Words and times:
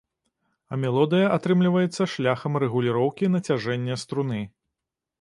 А 0.71 0.79
мелодыя 0.85 1.27
атрымліваецца 1.35 2.09
шляхам 2.15 2.59
рэгуліроўкі 2.65 3.25
нацяжэння 3.37 4.03
струны. 4.07 4.41